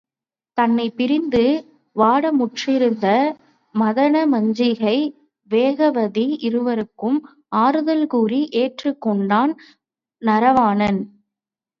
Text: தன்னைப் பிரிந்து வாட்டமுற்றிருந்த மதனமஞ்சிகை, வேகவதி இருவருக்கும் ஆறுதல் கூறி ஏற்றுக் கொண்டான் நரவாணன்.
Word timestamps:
தன்னைப் 0.57 0.95
பிரிந்து 0.95 1.41
வாட்டமுற்றிருந்த 1.95 3.05
மதனமஞ்சிகை, 3.75 4.95
வேகவதி 5.51 6.25
இருவருக்கும் 6.41 7.19
ஆறுதல் 7.59 8.05
கூறி 8.07 8.41
ஏற்றுக் 8.55 9.01
கொண்டான் 9.01 9.53
நரவாணன். 10.21 11.01